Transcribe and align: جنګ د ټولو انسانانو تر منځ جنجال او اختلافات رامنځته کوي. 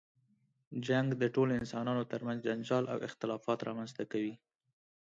جنګ 0.87 1.07
د 1.21 1.23
ټولو 1.35 1.51
انسانانو 1.61 2.03
تر 2.11 2.19
منځ 2.27 2.39
جنجال 2.47 2.83
او 2.93 2.97
اختلافات 3.07 3.59
رامنځته 3.69 4.03
کوي. 4.11 4.35